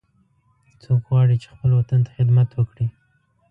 څوک 0.83 1.01
غواړي 1.09 1.35
چې 1.43 1.47
خپل 1.53 1.69
وطن 1.79 1.99
ته 2.05 2.11
خدمت 2.17 2.49
وکړي 2.53 2.87